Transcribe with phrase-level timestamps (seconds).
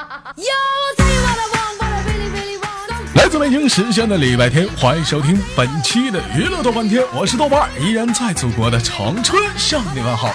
[3.14, 10.32] 来自北京时间的礼拜天，欢迎收听本期的娱乐豆瓣天，我是豆瓣，依然在祖国的长春向你问好，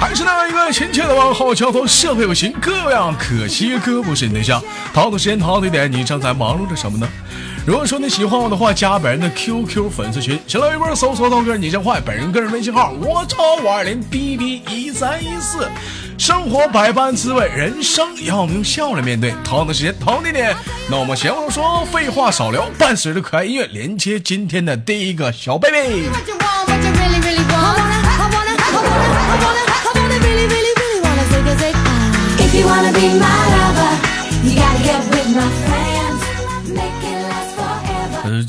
[0.00, 4.60] 还是那样一个亲切的问候，叫做社会有情哥样，可惜哥不是你对象。
[4.92, 7.08] 逃的时间逃的点，你正在忙碌着什么呢？
[7.66, 15.70] 如果说你喜欢我的话，加本人的 QQ 粉丝群，新浪微博搜索豆哥你真坏，本人个人微信号我超五二零 B B 一三一四。
[16.18, 19.34] 生活百般滋味，人生要我们用笑来面对。
[19.44, 20.54] 同样的时间，同地点，
[20.88, 26.08] 那我们闲话少说，废话少聊，伴随着可爱音乐，连接今天的第一个小 baby。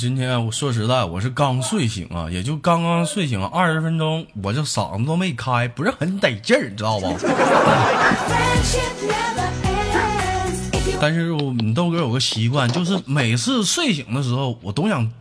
[0.05, 7.09] 今天我说实在，我是刚睡醒啊，也就刚刚睡醒二十分钟，我这嗓子都没开，不是很得劲儿，你知道吧？
[11.02, 15.12] 但是我你豆哥有个习惯，就是每次睡醒的时候，我都想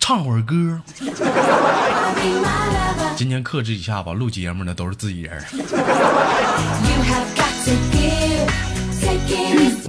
[0.00, 0.82] 唱会儿歌。
[3.14, 5.40] 今天克制一下吧，录节目的都是自己人。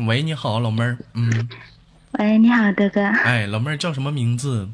[0.06, 1.50] 喂，你好，老妹儿，嗯。
[2.14, 3.04] 喂，你好，哥哥。
[3.04, 4.70] 哎，老妹儿叫什么名字？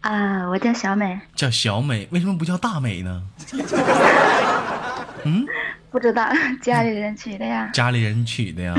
[0.00, 1.18] 啊，我叫小美。
[1.34, 3.22] 叫小美，为什么不叫大美呢？
[5.24, 5.46] 嗯，
[5.90, 6.28] 不知道，
[6.60, 7.70] 家里人取的呀。
[7.72, 8.74] 家里人取的呀？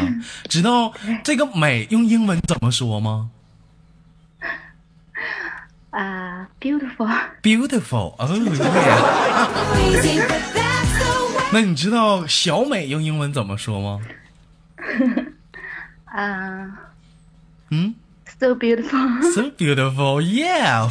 [0.50, 3.30] 知道这个美用英文怎么说吗？
[5.92, 7.10] 啊，beautiful。
[7.42, 8.28] beautiful，哦
[9.94, 10.28] 耶。
[11.54, 14.02] 那你知道小美用英文怎么说吗？
[16.06, 16.80] 啊。
[17.74, 17.96] 嗯
[18.40, 20.88] ，so beautiful, so beautiful, yeah.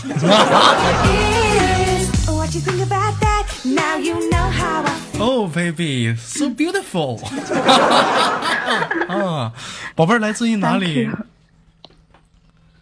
[5.20, 7.20] Oh baby, so beautiful.
[9.06, 9.52] 啊，
[9.94, 11.08] 宝贝儿来自于哪里？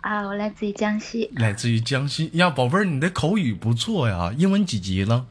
[0.00, 1.30] 啊，我来自于江西。
[1.34, 5.26] 来自于江西呀，宝贝儿，你的口语不错呀，英文几级了？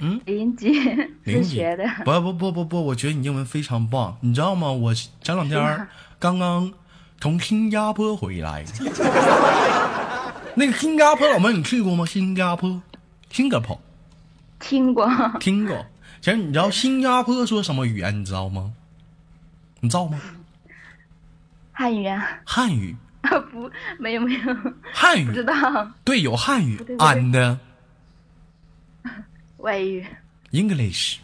[0.00, 0.70] 嗯，零级，
[1.24, 1.84] 零级的。
[2.04, 4.70] 不不不不不，我觉得你英文非常棒，你知道吗？
[4.70, 5.86] 我前两天。
[6.20, 6.72] 刚刚
[7.20, 8.64] 从新加坡回来，
[10.56, 12.04] 那个新加坡老妹，你去过吗？
[12.04, 12.82] 新加坡，
[13.30, 13.80] 新加坡，
[14.58, 15.86] 听过，听过。
[16.20, 18.20] 其实你知道新加坡说什么语言？
[18.20, 18.72] 你知道吗？
[19.78, 20.18] 你知道吗？
[21.72, 22.28] 汉语啊。
[22.44, 23.70] 汉语啊 不，
[24.00, 24.40] 没有没有。
[24.92, 25.54] 汉语不知道。
[26.02, 26.76] 对，有汉语。
[26.98, 27.58] And
[29.58, 30.04] 外语。
[30.52, 31.16] English。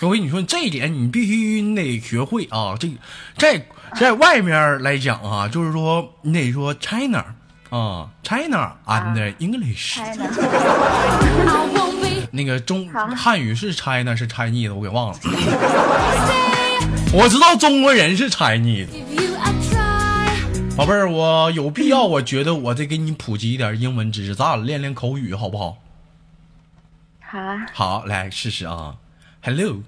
[0.00, 2.76] 我跟你说，这一点你必须你得学会啊！
[2.78, 2.88] 这
[3.36, 3.60] 在
[3.98, 7.24] 在外面来讲啊，就是说你得说 China
[7.70, 9.98] 啊，China and English。
[12.30, 15.18] 那个中汉语是 China 是 Chinese，我给忘了。
[17.12, 18.86] 我知道中国人是 Chinese。
[20.78, 25.78] 宝贝儿，我有必要，我觉得我得给你普及一点英文知识，咱俩练练口语，好不好？
[27.18, 27.66] 好啊。
[27.74, 28.96] 好，来试试啊。
[29.42, 29.82] Hello.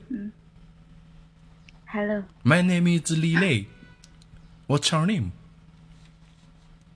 [1.87, 2.25] Hello.
[2.43, 3.67] My name is Li Lei.
[4.67, 5.31] What's your name?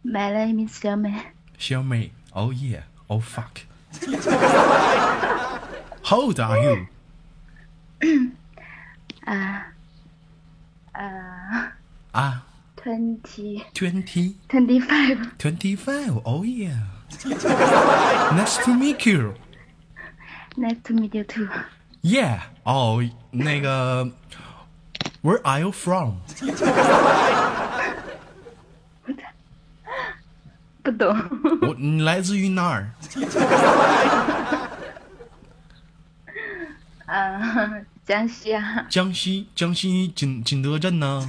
[0.02, 1.26] My name is Xiaomei.
[1.56, 2.10] Xiaomei.
[2.32, 2.82] Oh yeah.
[3.06, 3.60] Oh fuck.
[6.02, 6.88] How old are you?
[9.24, 9.60] Uh,
[10.96, 11.70] uh,
[12.12, 12.42] ah.
[12.84, 13.64] Twenty.
[13.72, 14.36] Twenty.
[14.50, 15.38] Twenty-five.
[15.38, 16.20] Twenty-five.
[16.26, 16.76] Oh yeah.
[18.36, 19.32] nice to meet you.
[20.58, 21.48] Nice to meet you too.
[22.02, 24.04] Yeah，哦，那个
[25.22, 26.16] ，Where are you from？
[30.82, 31.16] 不懂。
[31.62, 32.90] 我，你来自于哪儿？
[37.06, 38.86] 啊，江西啊。
[38.90, 41.26] 江西，江西景景德镇呢？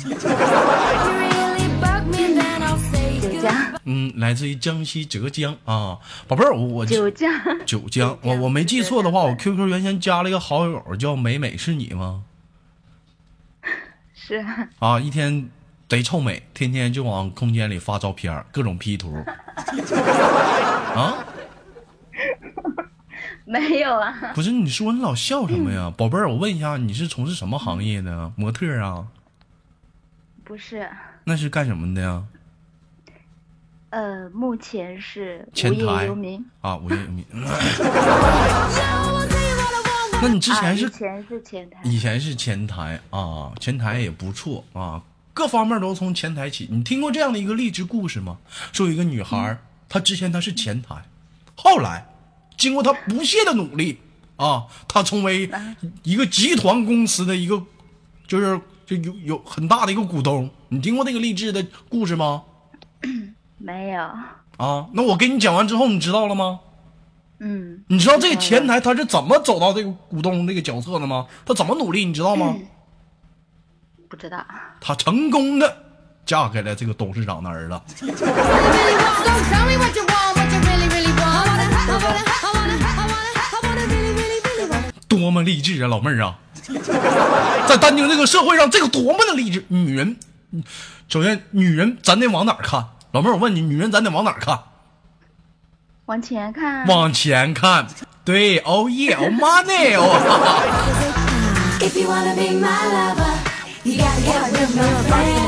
[3.88, 7.32] 嗯，来自于江西浙江啊，宝贝儿，我九江
[7.66, 12.24] 九江，我我没记错的话，我 QQ 原先加了一个好友叫美美，是你吗？
[14.16, 14.44] 是
[14.80, 15.50] 啊，一天
[15.88, 19.14] 贼臭美，天天就往空间里发照片，各种 P 图
[20.96, 21.24] 啊？
[23.46, 24.16] 没有啊？
[24.34, 26.28] 不是，你说你老笑什么呀， 宝贝儿？
[26.28, 28.32] 我问一下，你是从事什么行业的？
[28.36, 29.06] 模特啊？
[30.44, 30.90] 不是，
[31.26, 32.24] 那是干什么的呀？
[33.90, 37.26] 呃，目前是前台游民啊，无业游民。
[40.22, 40.86] 那你之前是？
[40.86, 41.80] 以前是前台。
[41.84, 45.02] 以前是前台啊，前台也不错啊，
[45.34, 46.68] 各方面都从前台起。
[46.70, 48.38] 你听过这样的一个励志故事吗？
[48.72, 49.58] 说有一个女孩，
[49.90, 51.04] 她之前她是前台，
[51.56, 52.06] 后来
[52.58, 54.00] 经过她不懈的努力
[54.36, 55.50] 啊，她成为
[56.04, 57.64] 一个集团公司的一个，
[58.28, 60.50] 就是就有有很大的一个股东。
[60.70, 62.44] 你听过那个励志的故事吗？
[63.58, 64.02] 没有。
[64.58, 66.60] 啊，那我给你讲完之后，你知道了吗？
[67.40, 67.84] 嗯。
[67.88, 71.28] 你知道这个前台他是怎么走到这个股东这个角色的吗？
[71.46, 72.56] 他怎么努力，你知道吗？
[74.08, 74.46] 不知道。
[74.80, 75.78] 他成功的
[76.26, 77.82] 嫁给了这个董事长的儿子。
[85.08, 86.38] 多么励志啊，老妹儿啊！
[87.68, 89.64] 在丹京这个社会上，这个多么的励志！
[89.68, 90.18] 女人，
[91.08, 92.86] 首先女人咱得往哪儿看？
[93.12, 94.60] 老妹儿，我问你，女人咱得往哪儿看？
[96.06, 96.86] 往前看。
[96.88, 97.88] 往前看。
[98.24, 100.06] 对，Oh yeah，Oh money，哦。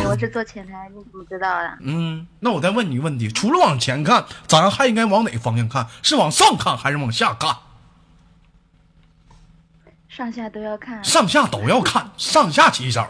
[0.06, 1.78] 我是做前台，你怎么知道的？
[1.82, 5.88] 嗯，那我再问你一个问题：除了往前看，咱还应该往哪个方向看？
[6.04, 7.56] 是往上看还是往下看？
[10.18, 13.06] 上下都要看，上下都要看，上下起手。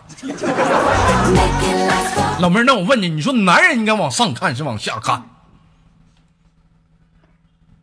[2.41, 5.23] 老妹儿，那我问你，你说男人应该往上看是往下看？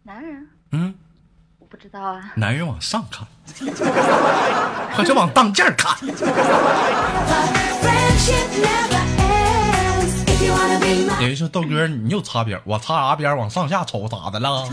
[0.03, 0.47] 男人？
[0.73, 0.95] 嗯，
[1.59, 2.33] 我不知道啊。
[2.37, 3.27] 男人往上看，
[4.95, 5.97] 或者往当间看。
[11.19, 13.35] 有人说豆哥，你又擦边，我擦啥边？
[13.35, 14.69] 往上下瞅咋的了？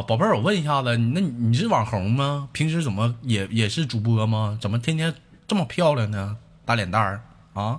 [0.00, 2.48] 啊，宝贝儿，我问一下子，那你是网红吗？
[2.52, 4.56] 平时怎么也也是主播吗？
[4.58, 5.14] 怎么天天
[5.46, 6.38] 这么漂亮呢？
[6.64, 7.78] 大脸蛋儿啊？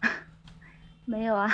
[1.04, 1.52] 没有啊。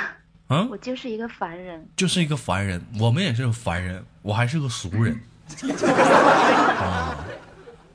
[0.51, 1.85] 嗯，我就是一个凡人。
[1.97, 5.21] 就是一个凡人，我们也是凡人，我还是个俗人。
[6.79, 7.19] 啊，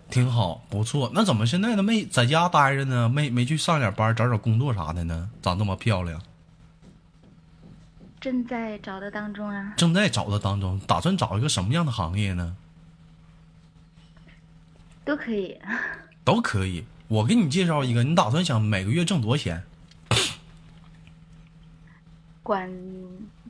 [0.09, 1.09] 挺好，不错。
[1.13, 3.07] 那怎么现在都没在家待着呢？
[3.07, 5.29] 没没去上点班，找找工作啥的呢？
[5.41, 6.21] 长这么漂亮。
[8.23, 9.73] 正在找的当中啊！
[9.75, 12.55] 正在找的当中，打算找一个什么样的行业呢？
[15.03, 15.59] 都可以，
[16.23, 16.85] 都可以。
[17.09, 19.61] 我给你介绍一个，你打算想每个月挣多少钱？
[22.41, 22.71] 管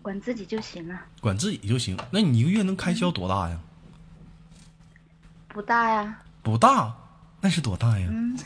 [0.01, 0.99] 管自己就行了。
[1.21, 1.95] 管自己就行。
[2.09, 3.59] 那你一个月能开销多大呀？
[5.49, 6.17] 不大呀。
[6.41, 6.95] 不大，
[7.41, 8.07] 那是多大呀？
[8.09, 8.35] 嗯。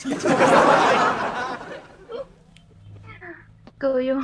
[3.80, 4.22] 够用。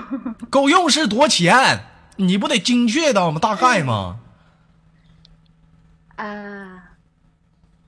[0.50, 1.86] 够用是多钱？
[2.16, 3.40] 你不得精确的吗？
[3.40, 4.20] 大概吗？
[6.16, 6.84] 啊，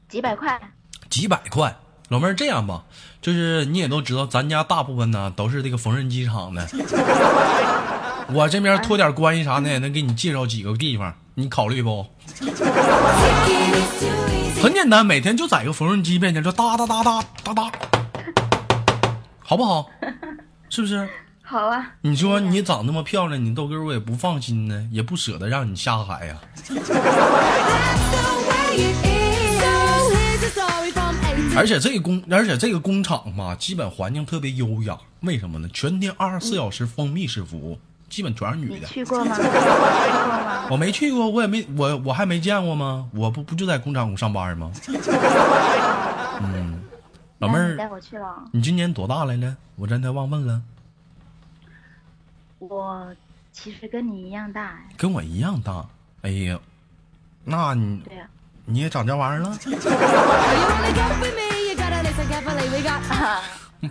[0.10, 0.60] 几百块。
[1.10, 1.78] 几百块，
[2.10, 2.84] 老妹儿这样吧，
[3.22, 6.68] 就是你也都知道，咱家大部分呢都是这个缝纫机厂的。
[8.34, 12.06] 我这边托点关系啥的，也能给你介绍几个地方，你考虑不？
[14.62, 17.72] 很简单，每天就在一个缝纫机面前就哒哒哒哒哒哒，
[19.44, 19.88] 好不好？
[20.70, 21.08] 是不是？
[21.48, 21.92] 好啊！
[22.02, 26.38] 你说你长那么漂亮，你豆哥我也不放心呢，也不舍得让你下海呀。
[31.56, 34.98] 而且这个工，而且这个工厂嘛，基本环境特别优雅。
[35.22, 35.70] 为什么呢？
[35.72, 38.88] 全天二十四小时封闭式服务，基本全是女的。
[38.88, 39.38] 去过吗？
[40.72, 43.08] 我没去过，我也没我我还没见过吗？
[43.14, 44.72] 我不不就在工厂上班吗？
[46.42, 46.82] 嗯，
[47.38, 48.44] 老妹儿，带我去了。
[48.52, 49.56] 你今年多大来了？
[49.76, 50.62] 我真的忘问了。
[52.70, 53.14] 我
[53.52, 55.86] 其实跟你一样大，跟我一样大。
[56.22, 56.60] 哎呀，
[57.44, 58.28] 那你对呀，
[58.66, 59.56] 你也长这玩意儿了？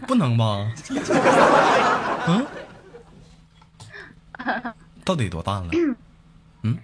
[0.08, 0.72] 不能吧？
[2.26, 2.46] 嗯？
[5.04, 5.68] 到底多大了？
[6.62, 6.76] 嗯？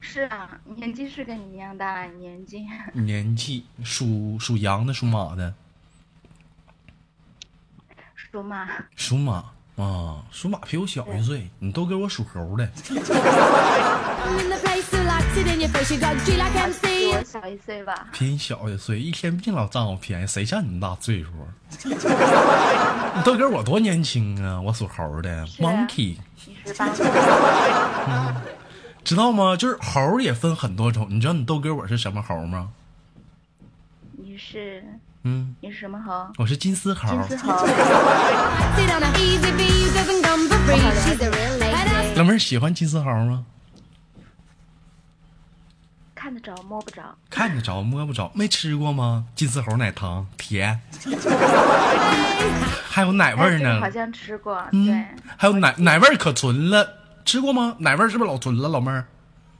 [0.00, 2.64] 是啊，年纪是跟你一样大，年纪。
[2.92, 5.52] 年纪属属羊的，属马的。
[8.14, 8.66] 属马。
[8.94, 9.44] 属马。
[9.76, 12.66] 啊，属马比我小一岁，你都给我属猴的。
[12.86, 12.94] 比
[17.12, 18.08] 我小一岁吧。
[18.12, 21.28] 比你小一岁，一天净老占我便宜，谁占你那么大岁数？
[21.84, 24.60] 你都给我多年轻啊！
[24.60, 26.16] 我属猴的，monkey。
[26.64, 26.88] 十八。
[28.08, 28.34] 嗯，
[29.04, 29.56] 知道吗？
[29.56, 32.70] 就是猴也分很多种，你知道你豆哥我是什么猴吗？
[34.12, 34.82] 你是。
[35.28, 36.30] 嗯，你是什么猴？
[36.38, 37.08] 我是金丝猴。
[37.08, 37.48] 金丝猴。
[42.14, 43.44] 老妹儿喜欢金丝猴吗？
[46.14, 47.02] 看得着摸不着。
[47.28, 49.24] 看得着摸不着，没吃过吗？
[49.34, 50.80] 金丝猴奶糖甜，
[52.88, 53.80] 还有奶味儿呢。
[53.80, 55.04] 好像吃过，对。
[55.36, 56.88] 还有奶奶味儿可纯了，
[57.24, 57.74] 吃过吗？
[57.80, 59.04] 奶味儿是不是老纯了，老妹儿？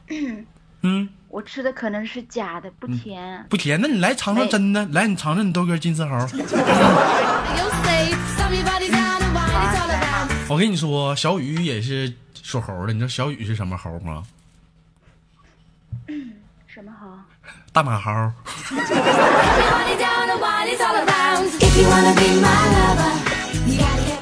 [0.83, 1.09] 嗯。
[1.29, 3.79] 我吃的可能是假的，不甜，不甜。
[3.81, 6.11] 那你来尝尝真的，来你尝尝你豆哥金丝猴。
[10.49, 14.23] 我跟你说，小雨也是属猴的，你知道小雨是什么猴吗？
[16.67, 17.07] 什么猴？
[17.73, 18.11] 大马猴。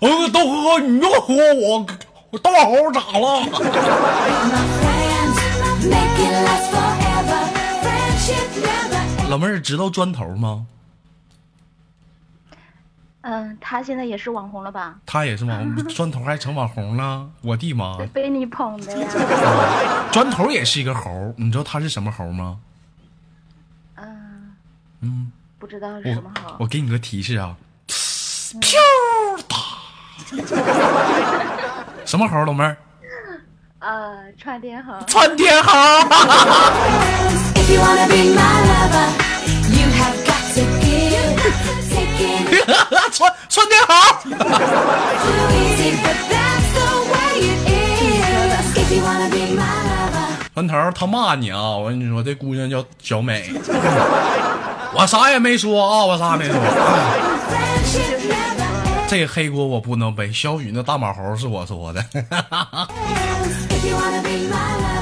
[0.01, 1.87] 呃，大哥，你又说我
[2.31, 3.45] 我大马猴咋了？
[9.29, 10.67] 老妹儿知道砖头吗？
[13.23, 14.99] 嗯，他现在也是网红了吧？
[15.07, 17.97] 他也是网红， 砖头还成网红了，我的妈！
[18.13, 19.09] 被你捧的呀。
[20.13, 22.59] 砖头也是一个猴，你知道他是什么猴吗？
[23.97, 24.55] 嗯，
[25.01, 26.57] 嗯，不知道是什么猴。
[26.59, 27.57] 我给你个提示啊，
[28.61, 28.79] 飘
[29.49, 29.57] 哒，
[32.05, 32.45] 什么猴？
[32.45, 32.77] 老妹儿，
[33.87, 36.73] 呃，川天猴，川天猴，哈哈哈，
[43.13, 43.93] 川川天哈，
[50.55, 53.53] 川头他骂你啊，我跟你说，这姑娘叫小美，
[54.97, 56.59] 我啥也没说啊，我啥也没说。
[59.17, 62.05] 这黑锅我不能背，小雨那大马猴是我说的.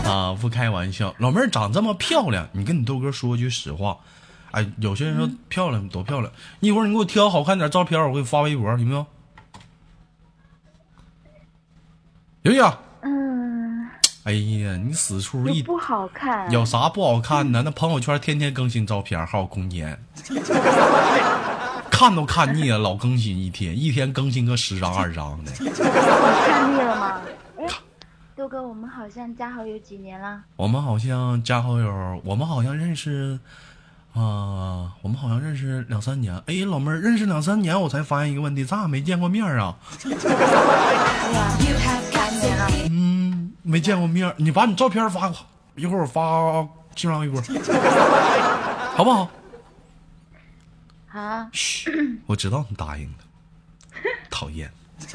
[0.04, 1.14] 啊，不开玩笑。
[1.16, 3.96] 老妹儿长这么漂亮，你跟你豆哥说句实话，
[4.50, 9.06] 哎，有些人说漂亮多漂亮，一会儿你给我挑好看点照片，我给你发微博，行不行？
[12.42, 13.88] 莹莹，嗯，
[14.24, 16.50] 哎呀，你死出一又不好看。
[16.52, 17.62] 有啥不好看的？
[17.62, 19.98] 那朋友圈天天更新照片，还有空间，
[22.02, 25.52] 看都看腻了，老更新一天，一天更新个十张二张的。
[25.60, 27.20] 你看腻了吗？
[27.60, 27.66] 哎，
[28.34, 30.42] 豆哥，我们好像加好友几年了？
[30.56, 33.38] 我们好像加好友，我们好像认识，
[34.14, 36.34] 啊、我们好像认识两三年。
[36.46, 39.76] 哎，老妹儿，认识两三年，我才发现一个问题，咱俩没见过面啊。
[42.90, 45.36] 嗯，没见过面，你把你照片发过，
[45.76, 46.66] 一会儿我发
[46.96, 47.40] 新浪微博，
[48.96, 49.30] 好不好？
[51.12, 53.24] 啊，嘘， 我知道你答应的，
[54.30, 54.70] 讨厌。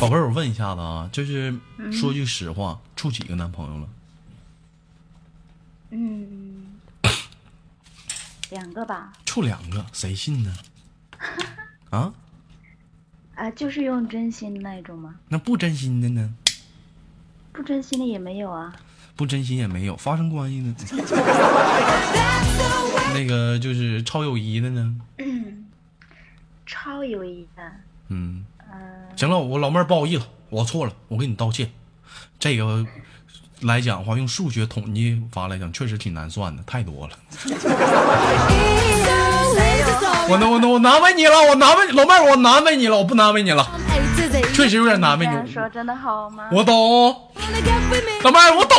[0.00, 1.54] 宝贝儿，我问一下子啊，就是
[1.92, 3.88] 说句实话，处几个男朋友了？
[5.90, 6.66] 嗯，
[8.50, 9.12] 两个吧。
[9.26, 10.54] 处两个，谁信呢？
[11.90, 12.12] 啊，
[13.36, 15.14] 啊，就是用真心的那种吗？
[15.28, 16.34] 那不真心的呢？
[17.52, 18.74] 不真心的也没有啊。
[19.16, 20.74] 不真心也没有，发生关系呢？
[23.14, 24.94] 那个就是超友谊的呢？
[25.18, 25.66] 嗯
[26.66, 27.62] 超友谊的。
[28.08, 28.78] 嗯，嗯、
[29.16, 31.70] 行了，我老妹儿不好意思，我错了，我给你道歉。
[32.38, 32.86] 这个
[33.60, 37.18] 来讲的话，用数学统计法来讲，确实挺难算的，太多了。
[40.32, 43.68] 我能我能我难为你了，我难为老妹儿，我难为你了，我不难为你了，
[44.54, 45.46] 确实有点难为你这样。
[45.46, 46.48] 说真的好吗？
[46.50, 46.74] 我懂，
[48.24, 48.78] 老妹儿，我懂，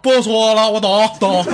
[0.00, 1.44] 不说了，我懂懂。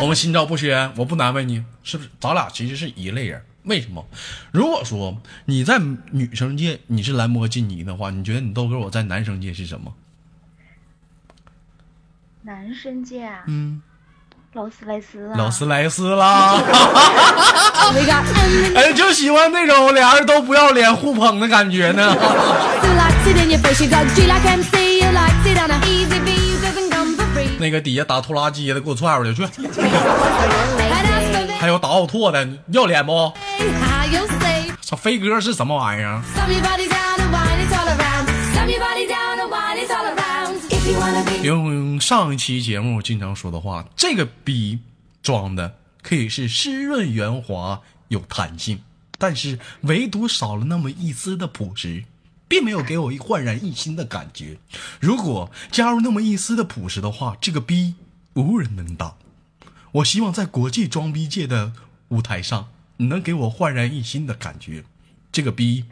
[0.00, 2.08] 我们心照不宣，我不难为你，是不是？
[2.18, 3.42] 咱俩其实是一类人。
[3.64, 4.06] 为什么？
[4.50, 5.78] 如果说你在
[6.10, 9.92] 女生界你是兰博基尼的话，你觉得你豆哥我在男生界是什么？
[12.42, 13.82] 男生界啊，嗯，
[14.54, 16.54] 劳斯莱斯啊，劳斯莱斯啦，
[18.76, 22.14] 哎，就喜欢那种俩人都不要脸互捧的感觉呢。
[27.58, 29.42] 那个底下打拖拉机的，给我踹出去去。
[31.58, 33.32] 还有打奥拓的，要脸不？
[34.80, 36.22] 这飞哥是什么玩意儿？
[41.44, 44.78] 用上一期节目经常说的话，这个逼
[45.22, 48.80] 装的可以是湿润圆滑有弹性，
[49.18, 52.04] 但是唯独少了那么一丝的朴实，
[52.48, 54.56] 并没有给我一焕然一新的感觉。
[55.00, 57.94] 如果加入那么一丝的朴实的话，这个逼
[58.32, 59.16] 无人能挡。
[59.92, 61.74] 我希望在国际装逼界的
[62.08, 64.84] 舞台上，你能给我焕然一新的感觉。
[65.30, 65.84] 这个逼，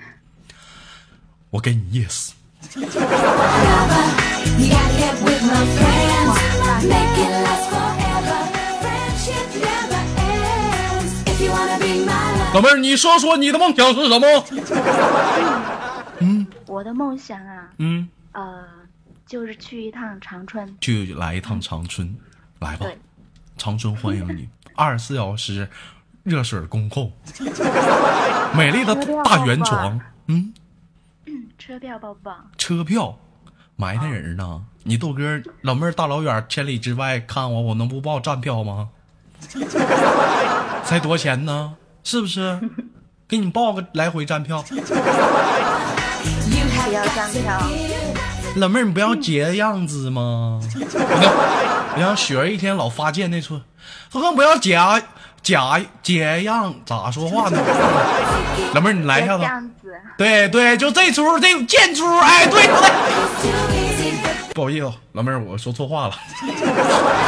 [1.50, 2.30] 我给你 yes。
[12.54, 14.44] 老妹儿，你说说你的梦想是什么？
[16.18, 18.62] 嗯，我的梦想啊，嗯，呃，
[19.26, 22.14] 就是去一趟长春，去来一趟长春，
[22.60, 22.86] 来吧，
[23.56, 25.66] 长春欢迎你， 二十四小时
[26.22, 27.10] 热水公控，
[28.54, 30.52] 美丽的大圆床，嗯。
[31.58, 32.36] 车票报不报？
[32.56, 33.18] 车票，
[33.76, 34.62] 埋汰人呢。
[34.84, 38.88] 你豆哥老妹儿大老远千里之外看我，我能不报站票吗？
[40.84, 41.74] 才多少钱呢？
[42.02, 42.58] 是不是？
[43.28, 44.60] 给你报个来回站票。
[44.62, 44.74] 不
[46.92, 47.24] 要跳。
[47.32, 48.56] give.
[48.56, 50.60] 老妹儿，你不要这样子吗？
[51.94, 53.60] 你让雪儿一天老发贱那出，
[54.10, 55.00] 他说不要假
[55.42, 57.58] 假解样咋说话呢？
[58.74, 59.44] 老妹儿，你来一下子。
[60.16, 62.72] 对对，就这出这贱出，哎，对对。
[64.54, 66.14] 不好意思，老妹儿，我说错话了，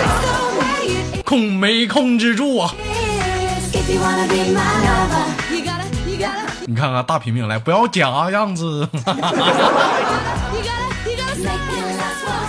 [1.25, 2.73] 控没控制住啊。
[6.67, 8.89] 你看看大平平来，不要假样子。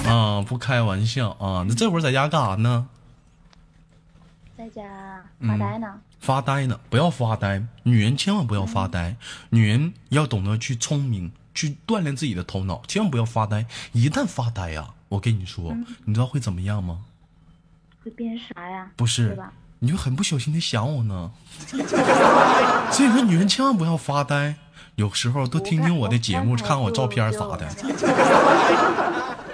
[0.08, 1.66] 啊，不开玩笑啊！
[1.68, 2.86] 那这会儿在家干啥呢？
[4.58, 4.84] 在家。
[5.48, 5.88] 发呆呢。
[6.20, 6.80] 发呆呢？
[6.90, 9.16] 不要发呆，女人千万不要发呆，
[9.50, 13.66] 女人要懂得去聪明，去锻炼自己的头脑，千万不要发呆。
[13.92, 17.02] 一旦发呆呀、我跟你说，你知道会怎么样吗？
[18.04, 18.90] 会变啥呀？
[18.96, 19.38] 不是？
[19.80, 21.32] 你就很不小心的想我呢。
[21.70, 24.56] 所以说，女人千万不要发呆，
[24.96, 27.68] 有时候多听听我的节目，我看看我照片啥的，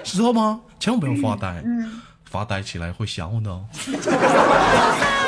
[0.02, 0.60] 知道 吗？
[0.80, 3.64] 千万不要发呆，嗯，发呆起来会想我的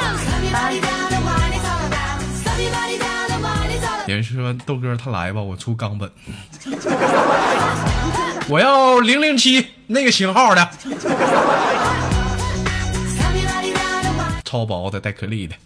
[4.06, 6.10] 有人说豆哥他来吧，我出冈本，
[8.48, 10.70] 我要零零七那个型号的.
[14.44, 15.56] 超薄的带颗粒的。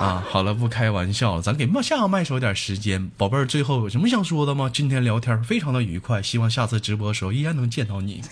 [0.00, 4.70] 啊，好了，不开玩笑了，咱给下个麦手点时间，宝贝儿，最后有什么想说的吗？
[4.72, 8.22] 今天聊天非常的愉快，希望下次直播的时候依然能见到你。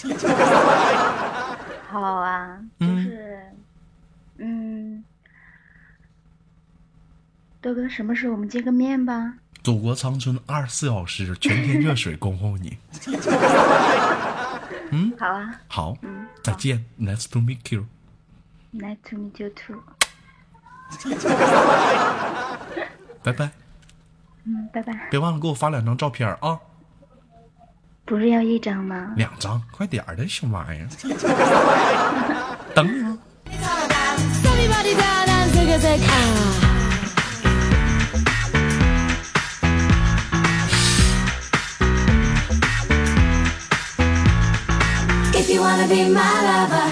[1.92, 2.46] 好啊，
[2.78, 2.99] 就是，
[4.40, 5.04] 嗯，
[7.60, 9.34] 豆哥，什么时候我们见个面吧？
[9.62, 12.78] 祖国长春二十四小时全天热水恭候你。
[14.92, 17.84] 嗯好啊好，嗯再见，Nice to meet you。
[18.74, 19.80] ，Nice to meet you too。
[23.22, 23.50] 拜拜，
[24.44, 25.08] 嗯，拜拜。
[25.10, 26.58] 别忘了给我发两张照片啊，
[28.06, 29.12] 不是要一张吗？
[29.16, 30.88] 两张，快点儿的小玩意儿。
[34.60, 36.02] everybody down and take a take.
[36.04, 36.58] Ah.
[45.34, 46.90] If you wanna be my lover.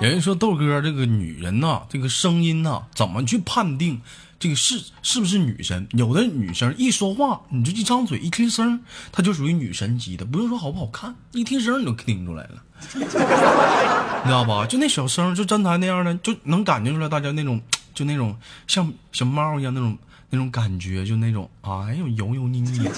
[0.00, 4.00] 有人说豆哥这个女人呐、这个声音呐、怎么去判定
[4.40, 5.86] 这个是是不是女神？
[5.90, 8.80] 有的女生一说话，你就一张嘴一听声，
[9.12, 12.54] 她就属于女神级的，不用说好不好看，一听声你就听出来了，
[12.96, 14.64] 你知道吧？
[14.64, 17.60] 就那小声，就站台那样的，就能感觉出来大家那种，
[17.92, 18.34] 就那种
[18.66, 19.98] 像小猫一样那种
[20.30, 22.88] 那种感觉，就那种哎呦油油腻腻。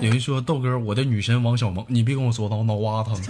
[0.00, 3.20] 有人说豆哥，我的女神王小萌，你别跟我说我脑瓜疼。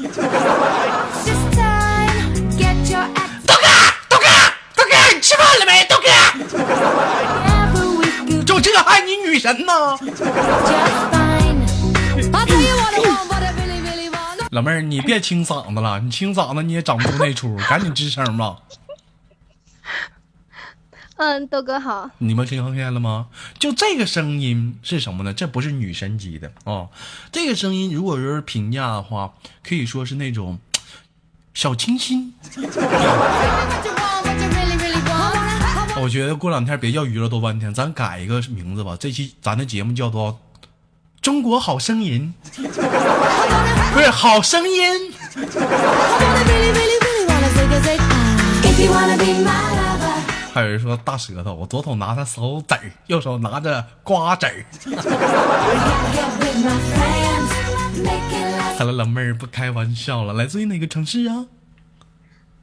[9.40, 9.64] Really
[14.10, 14.48] want.
[14.50, 18.56] 老妹儿，你别清嗓子了，你清嗓子你也长不出那出， 赶紧吱声吧。
[21.16, 22.10] 嗯，豆哥好。
[22.18, 23.26] 你们听见了吗？
[23.58, 25.32] 就这个声音是什么呢？
[25.34, 26.88] 这不是女神级的啊、
[27.30, 30.58] 这个声音如果说是评价的话，可以说是那种
[31.54, 32.34] 小清新。
[36.02, 38.96] 我觉得过两天别叫娱乐多半天，咱改一个名字吧。
[38.98, 40.32] 这期咱的节目叫做
[41.20, 42.32] 《中国好声音》，
[42.62, 45.12] 不是《好声音》。
[50.54, 52.74] 还有人说大舌头，我左手拿着手指，
[53.06, 54.64] 右手拿着瓜子儿。
[58.78, 61.44] Hello，老妹儿，不开玩笑了，来自于哪个城市啊？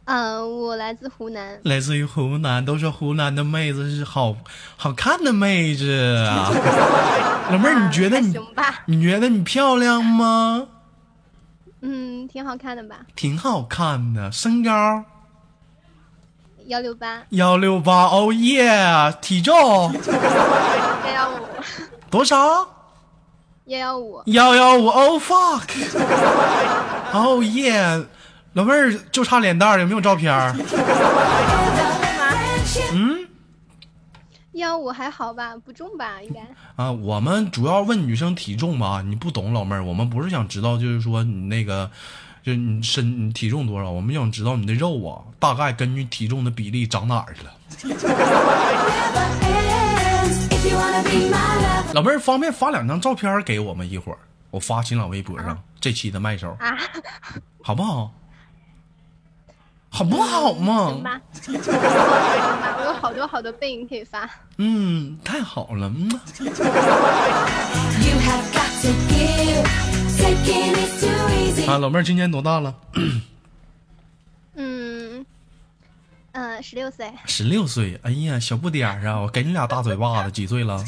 [0.08, 1.60] 嗯，我来自湖南。
[1.64, 4.36] 来自于湖南，都说湖南的妹子是好
[4.78, 5.92] 好看的妹子
[6.26, 6.50] 啊。
[7.52, 8.34] 老妹儿，你觉得你？
[8.86, 10.68] 你觉得你漂亮吗？
[11.82, 13.00] 嗯，挺好看的吧？
[13.16, 15.04] 挺好看的，身高
[16.68, 21.40] 幺六八，幺六八，哦耶，体重幺幺五，
[22.10, 22.38] 多少？
[23.66, 24.24] 幺幺五。
[24.28, 25.64] 幺幺五，Oh fuck，
[27.12, 28.06] 哦耶，
[28.58, 30.52] 老妹儿就差脸蛋儿，有没有照片儿？
[32.92, 33.28] 嗯
[34.54, 35.56] 幺五还好吧？
[35.64, 36.20] 不重吧？
[36.24, 36.42] 应该。
[36.76, 41.92] 啊，我们主要问女生体重吧，你不懂老妹儿，我们不是想知道，就是说你那个，
[42.42, 47.54] 就是你身你体重多少，我们想知道你的肉啊，大概根据体重的比例长哪儿去了。
[51.94, 54.18] 老妹儿方便发两张照片给我们一会儿，
[54.50, 56.76] 我发新浪微博上、这期的麦手，啊，
[57.62, 58.12] 好不好？
[59.98, 61.02] 好不好嘛行？
[61.02, 61.20] 吧，
[62.78, 64.30] 我有好多好多背影可以发。
[64.58, 66.08] 嗯，太好了，嗯。
[71.68, 72.76] 啊，老妹儿今年多大了？
[74.54, 75.26] 嗯，
[76.34, 78.00] 呃，十六岁，十六岁。
[78.04, 79.22] 哎呀，小不点儿啊！
[79.22, 80.80] 我给你俩大嘴巴子，几岁了？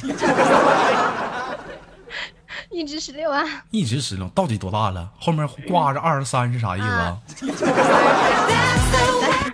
[2.70, 5.10] 一直十六啊，一直十六，到底多大了？
[5.20, 7.18] 后面挂着二十三是啥意思啊？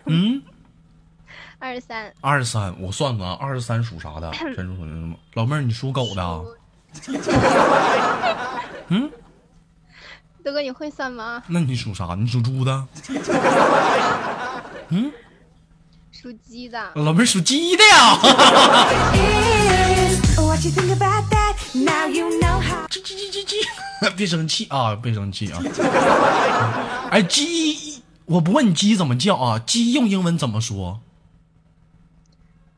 [0.07, 0.41] 嗯，
[1.59, 4.31] 二十三，二十三，我算算啊，二十三属啥的？
[4.55, 5.15] 真属什么？
[5.33, 6.41] 老妹儿，你属狗的啊？
[8.89, 9.09] 嗯，
[10.43, 11.43] 德哥你会算吗？
[11.47, 12.15] 那你属啥？
[12.17, 12.87] 你属猪的？
[14.89, 15.11] 嗯
[16.11, 18.17] 属鸡的，老妹儿属鸡的呀
[24.15, 24.95] 别生气啊！
[24.95, 25.59] 别生气啊！
[27.11, 27.84] 哎，鸡，
[28.25, 29.59] 我不问你鸡怎么叫啊？
[29.59, 30.99] 鸡用英文怎么说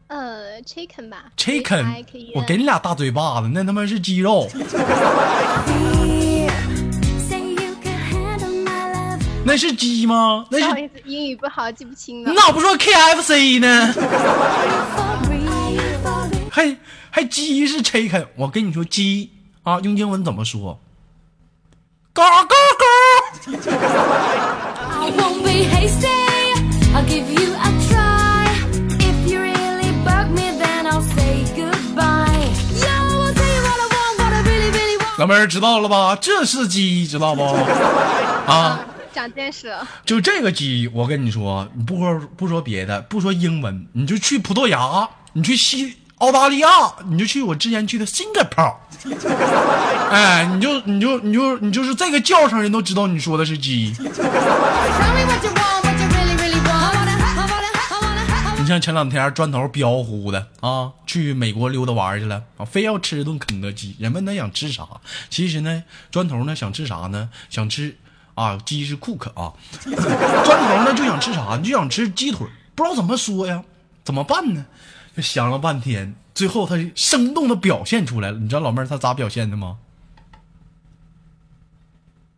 [0.07, 2.05] 呃，chicken 吧？chicken。
[2.35, 4.47] 我给你俩大嘴巴子，那他妈是鸡肉.
[9.45, 10.45] 那是鸡吗？
[10.51, 12.29] 那是英语不好，记不清了。
[12.31, 13.93] 你咋不说 KFC 呢.
[16.49, 16.77] 还
[17.09, 19.31] 还鸡是 chicken，我跟你说鸡
[19.63, 20.79] 啊，用英文怎么说？
[22.13, 22.85] 嘎嘎嘎！
[35.17, 46.67] 老妹儿知道了吧这是鸡知道不啊长见识了就这个鸡我跟你说你不说不说别的不说英文你就去葡萄牙你去西就这个鸡我跟你说你不说不说别的不说英文你就去葡萄牙你去西澳大利亚，
[47.07, 48.73] 你就去我之前去的 Singapore，
[50.09, 53.95] 哎，你就你就你就你就是这个叫声，人都知道你说的是鸡。
[58.59, 63.95] 你像前两天砖头彪呼的啊，去美国溜达玩去了啊，非要吃顿肯德基。
[63.99, 64.85] 人们他想吃啥？
[65.29, 67.29] 其实呢，砖头呢想吃啥呢？
[67.49, 67.95] 想吃
[68.33, 69.53] 啊，鸡是 cook 啊，
[69.85, 71.55] 砖头呢就想吃啥？
[71.61, 73.61] 你就想吃鸡腿，不知道怎么说呀？
[74.03, 74.65] 怎么办呢？
[75.21, 78.37] 想了半天，最后他生动的表现出来了。
[78.37, 79.77] 你知道老妹儿他咋表现的吗？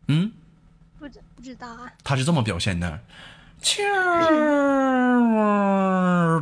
[0.07, 0.31] 嗯，
[0.97, 1.91] 不知不知道啊。
[2.03, 2.99] 他是这么表现的，
[3.61, 3.81] 啾，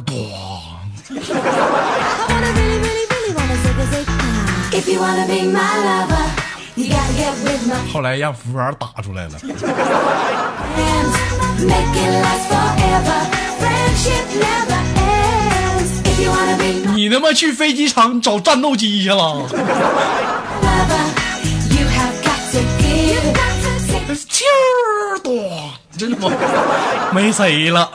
[0.06, 0.16] 咚。
[7.92, 9.40] 后来让服务员打出来了。
[16.96, 19.48] 你他妈去飞机场找战斗机去了。
[25.98, 26.32] 真的吗
[27.14, 27.92] 没谁了。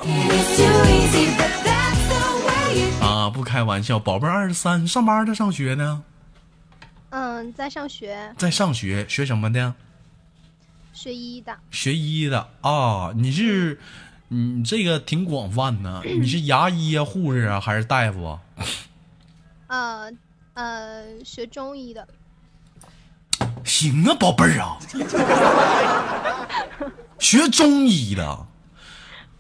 [3.00, 6.02] 啊不开玩笑宝贝二十三上班在上学呢
[7.10, 8.34] 嗯在上学。
[8.36, 9.72] 在上学学什么的
[10.92, 11.56] 学医的。
[11.70, 13.78] 学医的啊你是
[14.34, 18.40] 你这个挺广泛呢， 你是牙医啊、护士啊，还是大夫啊？
[19.66, 20.10] 呃
[20.54, 22.08] 呃，学中医的。
[23.62, 24.78] 行啊，宝贝儿啊，
[27.20, 28.46] 学中医的。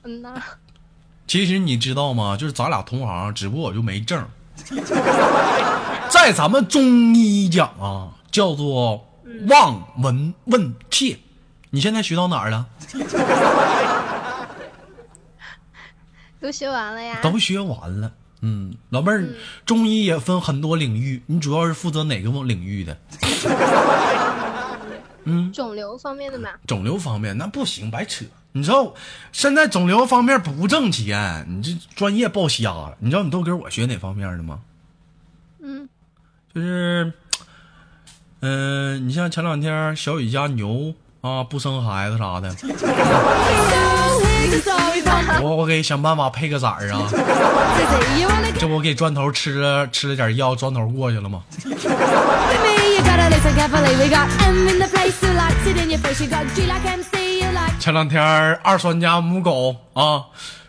[0.04, 0.34] 嗯呐，
[1.26, 2.36] 其实你知道吗？
[2.36, 4.22] 就是咱俩同行，只不过我就没证。
[6.10, 9.08] 在咱们中医讲啊，叫做
[9.48, 11.18] 望闻问切。
[11.70, 12.66] 你现在学到哪儿了？
[16.42, 17.20] 都学完了呀。
[17.22, 18.12] 都学完了。
[18.40, 19.24] 嗯，老妹儿，
[19.64, 22.96] 中医也分很多领域，你主要是负责哪个领域的？
[25.24, 28.24] 嗯肿瘤方面的吗，肿瘤方面那不行，白扯。
[28.54, 28.92] 你知道
[29.30, 32.96] 现在肿瘤方面不挣钱，你这专业报瞎了。
[32.98, 34.58] 你知道你都跟我学哪方面的吗？
[35.62, 35.88] 嗯，
[36.52, 37.12] 就是，
[38.40, 42.50] 嗯、你像前两天小雨家牛啊不生孩子啥的，
[45.40, 47.08] 我我给想办法配个崽儿啊！
[48.58, 51.42] 这不给砖头吃了吃了点药，砖头过去了吗？
[57.80, 58.22] 前两天
[58.62, 60.24] 二栓家母狗啊，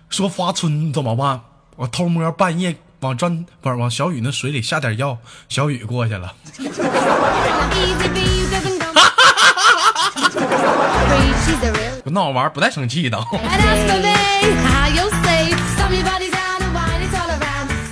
[0.09, 1.41] 说发春怎么办？
[1.75, 5.17] 我偷摸半夜往砖不是往小雨那水里下点药，
[5.49, 6.33] 小雨过去了。
[12.05, 13.17] 我闹玩儿不带生气的。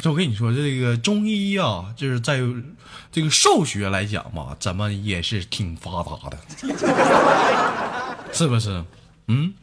[0.02, 2.40] 这我跟你说，这个中医啊，就是在
[3.12, 6.38] 这个兽学来讲嘛，咱们也是挺发达的，
[8.34, 8.84] 是不是？
[9.28, 9.54] 嗯，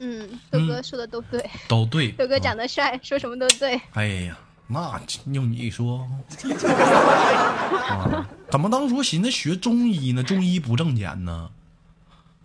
[0.00, 2.10] 嗯，豆哥说的都对，都对。
[2.12, 3.80] 豆哥长得，得帅，说什么都对。
[3.92, 5.00] 哎呀，那
[5.32, 6.04] 用你说，
[7.88, 10.22] 啊，怎么当初寻思学中医呢？
[10.24, 11.48] 中医不挣钱呢？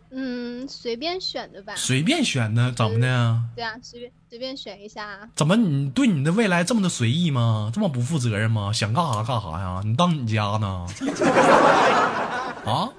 [0.10, 1.74] 嗯，随便选的吧。
[1.76, 3.42] 随便选的，怎么的？
[3.56, 5.30] 对啊，随便随便选一下啊。
[5.36, 7.70] 怎么你对你的未来这么的随意吗？
[7.74, 8.72] 这么不负责任吗？
[8.74, 9.82] 想干啥干啥呀？
[9.84, 10.88] 你当你家呢？
[12.66, 12.90] 啊？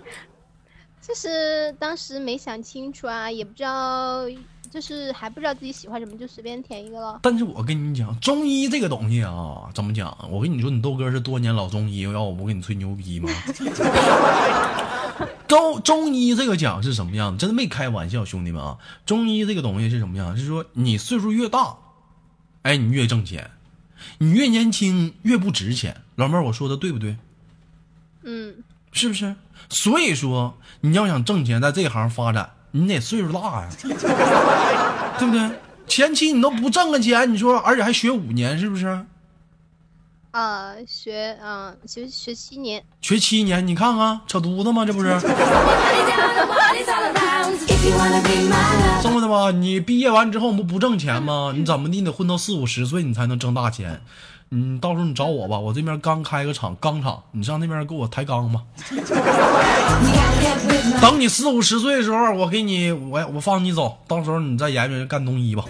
[1.00, 4.24] 就是当时没想清楚啊，也不知道，
[4.70, 7.20] 就是还不知道自己喜欢什么，就随便填一个了。
[7.22, 10.16] 但是我跟你讲，中医这个东西啊，怎么讲？
[10.30, 13.30] 我跟你说，你豆哥是多年老中医，要我不跟你吹牛逼吗？
[15.48, 17.36] 中中医这个讲是什么样？
[17.38, 18.78] 真的没开玩笑，兄弟们啊！
[19.06, 20.36] 中医这个东西是什么样？
[20.36, 21.76] 是说你岁数越大，
[22.62, 23.42] 哎，你越挣钱；
[24.18, 26.02] 你越年轻越不值钱。
[26.16, 27.16] 老妹儿，我说的对不对？
[28.22, 28.56] 嗯，
[28.92, 29.34] 是不是？
[29.70, 33.68] 所以说，你要想挣钱，在这行发展，你得岁数大呀，
[35.18, 35.50] 对不对？
[35.86, 39.04] 前期你都不挣个钱，你说，而且还学五年，是不是？
[40.32, 42.84] 啊，学啊，学学七年。
[43.00, 44.84] 学七年，你看看扯犊子吗？
[44.84, 45.18] 这不是.
[49.02, 49.50] 这么的吧？
[49.50, 51.54] 你毕业完之后，你不不挣钱吗？
[51.56, 51.94] 你怎么的？
[51.94, 54.02] 你得混到四五十岁，你才能挣大钱。
[54.50, 58.62] 嗯，到时候你找我吧，我这边刚开个厂，钢厂，你上那边给我抬钢吧。
[61.00, 65.64] 等你四五十岁的时候，我给你，我我放你走，到时候你再研究干东医吧。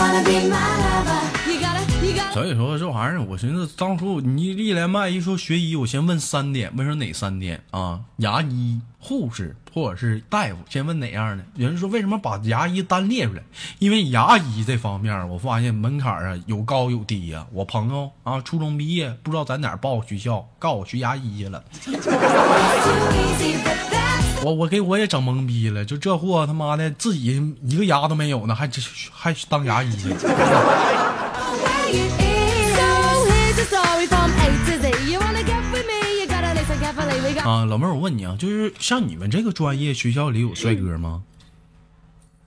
[0.00, 0.39] wanna be
[2.40, 8.00] 所以说这玩意儿，我寻思当初你一连麦一说学医，我先问三点，问说哪三点啊？
[8.16, 11.44] 牙医、护士或者是大夫，先问哪样的？
[11.56, 13.42] 有人说为什么把牙医单列出来？
[13.78, 21.62] 因为牙医这方面，我发现门槛啊有高有低呀、我朋友啊，初中毕业不知道在哪儿报学校，告我学牙医去了，
[24.42, 28.66] 我我给我也整懵逼了，就这货他妈的自己一个牙都没有呢，还
[29.12, 29.90] 还当牙医
[37.44, 41.22] 啊，老妹儿，我问你啊，就是像你们这个专业，学校里有帅哥吗？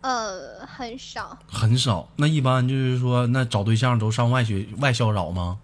[0.01, 1.37] 呃，很少。
[1.47, 2.09] 很少。
[2.17, 5.59] 那一般就是说，那找对象都上外学外校找吗？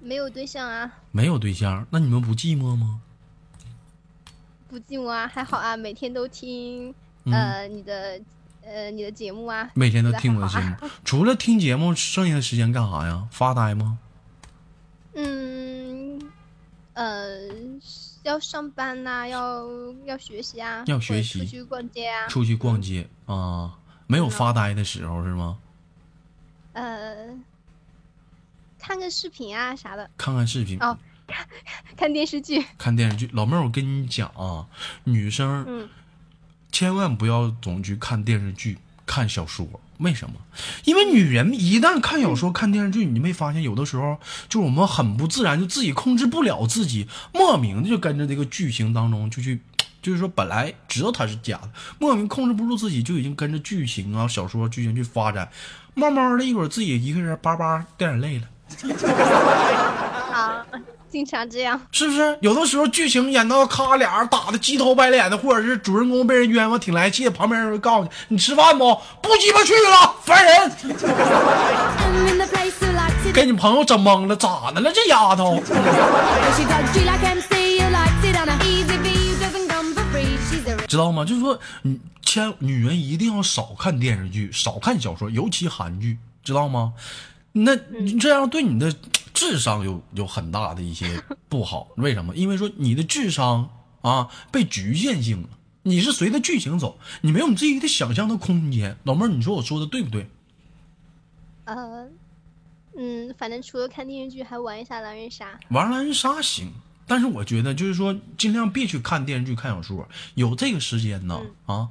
[0.00, 3.00] 没有对象啊，没有对象，那你们不寂寞吗？
[4.68, 6.94] 不寂寞啊，还好啊，每天都听
[7.24, 8.20] 嗯呃你的
[8.64, 13.26] 呃你的节目啊，每天都听我的节目，除了听节目，剩下的时间干啥呀？
[13.30, 13.98] 发呆吗？
[15.14, 16.20] 嗯，
[16.92, 17.38] 呃，
[18.26, 19.64] 要上班呐、要
[20.04, 23.78] 要学习啊，要学习出去逛街啊，出去逛街啊？
[24.08, 25.58] 没有发呆的时候是吗？
[26.72, 27.28] 呃，
[28.78, 30.98] 看个视频啊啥的，看看视频，哦
[31.96, 33.30] 看电视剧，看电视剧。
[33.32, 34.66] 老妹儿，我跟你讲啊，
[35.04, 35.88] 女生嗯
[36.72, 39.68] 千万不要总去看电视剧、看小说。
[39.98, 40.34] 为什么？
[40.84, 49.60] 因为女人一旦看小说、看电视剧，你没发现有的时候就是我们很不自然，就自己控制不了自己，莫名的就跟着这个剧情当中就去，
[50.02, 55.48] 就是说本来知道它是假的，莫名控制不住自己，就已经跟着剧情啊、小说剧情去发展，
[55.94, 58.48] 慢慢的一会儿自己一个人叭叭掉眼泪了。
[61.06, 62.36] 啊，经常这样，是不是？
[62.40, 68.94] 有的时候剧情演到咔俩人打的鸡头白脸的，或者是主人公被人冤枉挺来气，旁边人会告诉你：“你吃饭不？
[69.22, 70.72] 不鸡巴去了，烦人！”
[73.32, 75.60] 给你朋友整懵了，咋的了这丫头
[80.88, 81.24] 知道吗？
[81.24, 86.92] 就是说，你千女人一定要少看电视剧，少看小说，尤其韩剧，知道吗？
[87.64, 88.94] 那你这样对你的
[89.32, 91.88] 智商有有很大的一些不好。
[91.96, 92.36] 为什么？
[92.36, 93.70] 因为说你的智商
[94.02, 95.48] 啊被局限性了，
[95.82, 98.96] 你是随着剧情走，你没有你自己的想象的空间。
[99.04, 100.28] 老妹儿，你说我说的对不对？
[101.64, 102.06] 呃，
[102.96, 105.58] 嗯，反正除了看电视剧，还玩一下狼人杀。
[105.70, 106.70] 玩狼人杀行，
[107.06, 111.88] 但是我觉得就是说，尽量别去看电视剧、看小说，有这个时间呢、啊，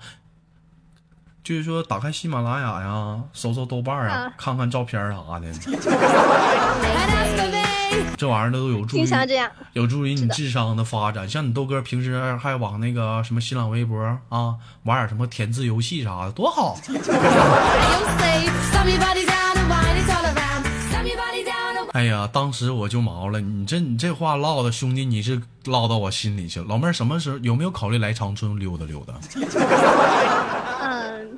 [1.46, 5.48] 就是说打开喜马拉雅呀，搜搜豆瓣啊，啊看看照片啥的
[8.18, 11.30] 这玩意儿都有助于经常这样，有助于你智商的发展。
[11.30, 16.80] 像你豆哥平时还往那个什么新浪微博啊，玩点什么填字游戏啥的，多好。
[21.94, 26.66] 哎呀，当时我就毛了，你这你这话唠的，兄弟，你是唠到我心里去了。
[26.68, 29.14] 老妹儿，什么时候有没有考虑来长春溜达溜达？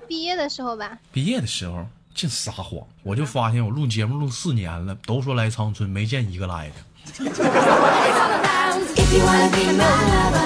[0.08, 6.76] 嗯，毕业的时候吧，毕业的时候净撒谎，我就发现我录节目录四年了，都说来长春，没见一个来的。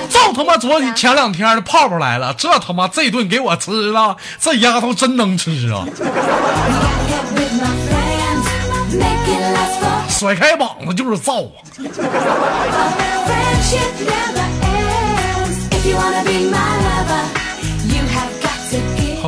[0.09, 5.85] 就他妈昨天前两天的泡泡来了，这他妈这顿给我吃了，这丫头真能吃啊
[10.09, 11.49] 甩开膀子就是造啊！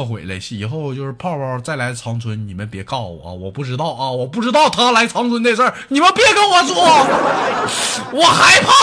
[0.03, 6.75] 后悔了，以后就是泡泡再来长春，你们别告诉我啊，我不知道啊，我不知道他来长春的事儿，你们别跟我说，
[8.11, 8.73] 我害怕。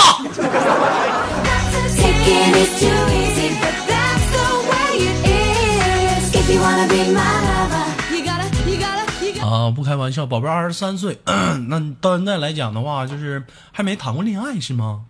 [9.46, 11.18] 啊，不开玩笑，宝贝儿二十三岁，
[11.68, 15.04] 那到现在来讲的话，就是还没谈过恋爱是吗？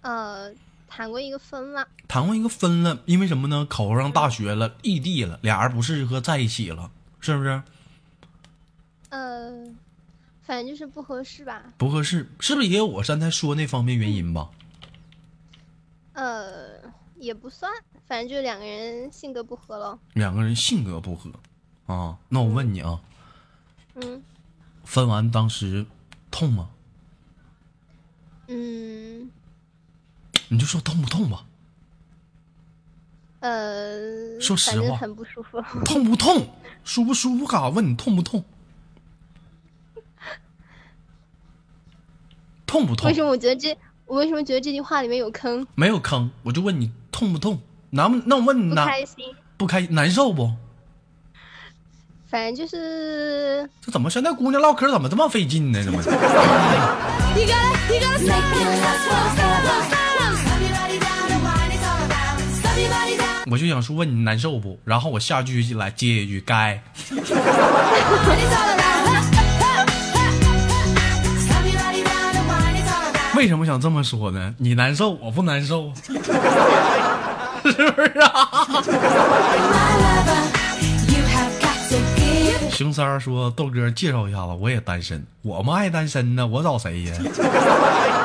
[0.00, 0.50] 呃。
[0.98, 3.64] 谈过一个分了，谈过一个分了，因为什么呢？
[3.70, 7.62] 考上大学了，异地了，俩人不适合在一起了，是不是？
[9.10, 9.64] 呃，
[10.42, 11.62] 反正就是不合适吧。
[11.76, 14.50] 不合适，是不是也有我刚才说那方面原因吧？
[16.14, 16.80] 呃，
[17.14, 17.70] 也不算，
[18.08, 19.96] 反正就是两个人性格不合了。
[20.14, 21.30] 两个人性格不合
[21.86, 22.18] 啊。
[22.28, 23.00] 那我问你啊，
[23.94, 24.20] 嗯
[24.82, 25.86] 分完当时
[26.32, 26.68] 痛吗？
[28.48, 29.30] 嗯，
[30.48, 31.44] 你就说痛不痛吧？
[33.40, 35.62] 呃，说实话很不舒服。
[35.84, 36.48] 痛不痛？
[36.84, 37.46] 舒不舒服？
[37.46, 37.68] 干啥？
[37.68, 38.44] 问你痛不痛？
[42.66, 43.14] 痛不痛为？
[43.14, 45.66] 什么我觉得这，我为什么觉得这句话里面有坑？
[45.74, 47.60] 没有坑，我就问你痛不痛？
[47.90, 48.20] 难不？
[48.26, 49.24] 那我问你难不开心，
[49.56, 50.52] 不开难受不？
[52.28, 55.82] 反正就是这怎么现在姑娘唠嗑怎么这么费劲呢？
[55.84, 56.02] 怎么？
[63.50, 64.78] 我就想说问你难受不？
[64.84, 66.80] 然后我下句来接一句该。
[73.36, 74.52] 为什么想这么说呢？
[74.58, 76.12] 你难受，我不难受， 是
[77.92, 78.82] 不是啊？
[82.78, 87.12] 熊三说：“豆哥，介绍一下子，我也单身，我们爱单身呢，我找谁呀？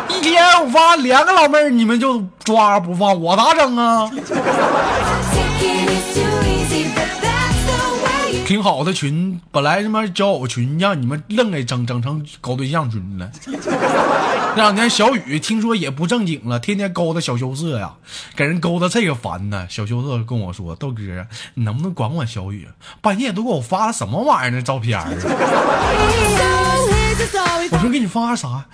[0.07, 4.07] 一天我发两个老妹儿，你们就抓不放，我咋整啊？
[8.45, 13.29] 挺好的群，本来他妈交友群，让你们愣给整整成搞对象群了。
[14.55, 17.93] 这两天小雨听说也不正经了，天天勾搭小羞涩呀，
[18.35, 19.65] 给人勾搭这个烦呢。
[19.69, 21.01] 小羞涩跟我说：“豆哥，
[21.55, 22.67] 你能不能管管小雨？
[23.01, 24.61] 半夜都给我发什么玩意儿呢？
[24.61, 25.07] 照片啊？”
[27.71, 28.65] 我说给你发啥？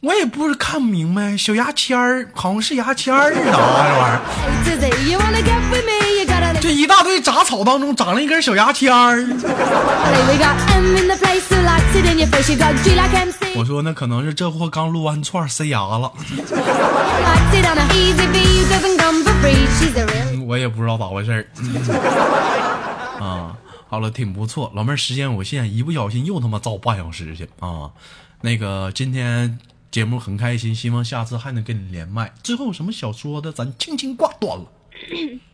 [0.00, 3.60] 我也不是看不明白，小牙签儿好像是牙签儿是啥这玩
[3.92, 4.20] 意儿
[6.60, 7.01] 这一大
[7.52, 9.22] 草当中长了一根小牙签儿。
[13.54, 16.10] 我说那可能是这货刚撸完串塞牙了.
[20.46, 21.46] 我也不知道咋回事儿。
[23.20, 23.54] 啊，
[23.86, 27.90] 好了，挺不错，老妹儿时间有限，一不小心又他妈造半小时去啊。
[28.40, 29.58] 那个今天
[29.90, 32.32] 节目很开心，希望下次还能跟你连麦。
[32.42, 34.64] 最后有什么想说的，咱轻轻挂断了。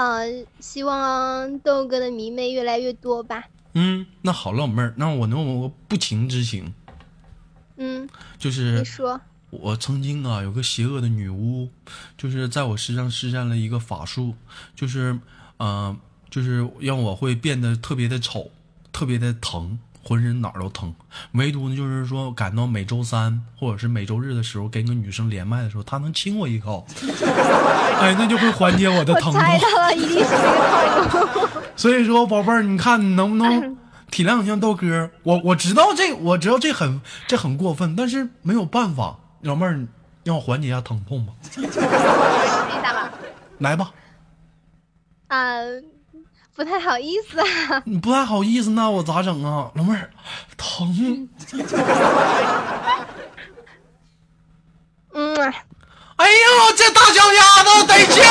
[0.00, 3.44] 呃，希望豆哥的迷妹越来越多吧。
[3.74, 6.72] 嗯，那好了，老妹儿，那我能问个不情之请，
[7.76, 8.08] 嗯，
[8.38, 11.68] 就是你说，我曾经啊有个邪恶的女巫，
[12.16, 14.34] 就是在我身上施展了一个法术，
[14.74, 15.20] 就是
[15.58, 15.94] 呃，
[16.30, 18.50] 就是让我会变得特别的丑，
[18.92, 20.94] 特别的疼，浑身哪儿都疼。
[21.32, 26.86] 唯独呢，就是说赶到每周三或者是每周日的时候，跟个女生连麦的时候，她能亲我一口，
[28.00, 29.42] 哎，那就会缓解我的疼痛。
[29.42, 31.48] 了，一定是这个套路。
[31.76, 33.76] 所以说，宝贝儿，你看你能不能
[34.10, 35.10] 体谅一下豆哥？
[35.22, 39.86] 我我知道这，我知道这很这很过分，但是没有办法，老妹儿，
[40.24, 41.32] 让我缓解一下疼痛吧。
[43.58, 43.90] 来吧，
[45.28, 45.60] 啊、
[46.60, 47.80] 不太好意思啊。
[47.88, 50.10] 你不太好意思，那我咋整啊，老妹儿？
[50.58, 51.26] 疼。
[55.14, 55.34] 嗯。
[56.16, 58.28] 哎呦，这大脚丫子得劲儿！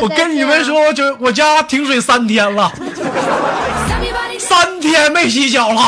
[0.00, 2.72] 我跟你们说，我就我家停水三天了，
[4.38, 5.80] 三天没洗脚了。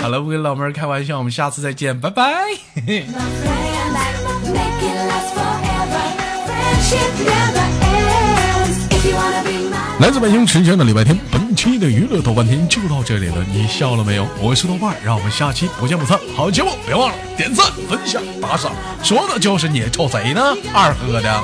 [0.00, 2.24] 好了，不跟老妹儿开玩笑，我们下次再见，拜拜。
[2.88, 3.92] My friend.
[4.50, 6.04] Make it last forever.
[6.46, 8.88] Friendship never ends.
[8.90, 14.26] If you wanna be my 来自北京时间的礼拜天，本期的娱乐豆瓣天就到这里了，你笑了没有？
[14.40, 16.18] 我是豆瓣儿，让我们下期不见不散。
[16.34, 18.72] 好节目别忘了点赞、分享、打赏，
[19.02, 20.40] 说的就是你，瞅谁呢？
[20.72, 21.42] 二哥的。